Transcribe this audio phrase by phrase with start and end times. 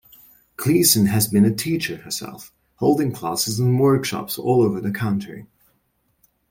[0.57, 5.45] Gleason has been a teacher herself, holding classes and workshops all over the country.